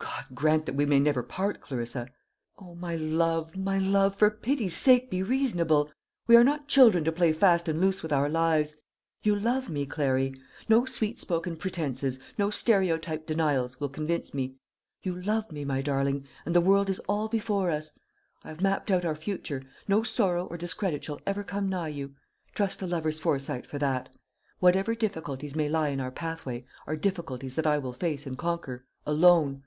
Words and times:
"God 0.00 0.34
grant 0.38 0.66
that 0.66 0.74
we 0.76 0.86
may 0.86 0.98
never 0.98 1.22
part, 1.22 1.60
Clarissa! 1.60 2.08
O, 2.58 2.74
my 2.74 2.96
love, 2.96 3.56
my 3.56 3.78
love, 3.78 4.14
for 4.16 4.30
pity's 4.30 4.74
sake 4.76 5.10
be 5.10 5.22
reasonable! 5.22 5.90
We 6.26 6.36
are 6.36 6.42
not 6.44 6.68
children 6.68 7.04
to 7.04 7.12
play 7.12 7.32
fast 7.32 7.68
and 7.68 7.80
loose 7.80 8.02
with 8.02 8.12
our 8.12 8.28
lives. 8.28 8.74
You 9.22 9.34
love 9.36 9.68
me, 9.68 9.84
Clary. 9.84 10.34
No 10.68 10.86
sweet 10.86 11.20
spoken 11.20 11.56
pretences, 11.56 12.18
no 12.38 12.50
stereotyped 12.50 13.26
denials, 13.26 13.78
will 13.78 13.88
convince 13.90 14.32
me. 14.32 14.56
You 15.02 15.20
love 15.20 15.52
me, 15.52 15.64
my 15.64 15.82
darling, 15.82 16.26
and 16.46 16.54
the 16.56 16.60
world 16.62 16.88
is 16.88 16.98
all 17.00 17.28
before 17.28 17.70
us. 17.70 17.92
I 18.42 18.48
have 18.48 18.62
mapped 18.62 18.90
out 18.90 19.04
our 19.04 19.16
future; 19.16 19.62
no 19.86 20.02
sorrow 20.02 20.46
or 20.46 20.56
discredit 20.56 21.04
shall 21.04 21.20
ever 21.26 21.44
come 21.44 21.68
nigh 21.68 21.88
you 21.88 22.14
trust 22.54 22.80
a 22.82 22.86
lover's 22.86 23.20
foresight 23.20 23.66
for 23.66 23.78
that. 23.80 24.08
Whatever 24.60 24.94
difficulties 24.94 25.54
may 25.54 25.68
lie 25.68 25.90
in 25.90 26.00
our 26.00 26.12
pathway 26.12 26.64
are 26.86 26.96
difficulties 26.96 27.54
that 27.56 27.66
I 27.66 27.78
will 27.78 27.92
face 27.92 28.24
and 28.26 28.38
conquer 28.38 28.84
alone. 29.06 29.62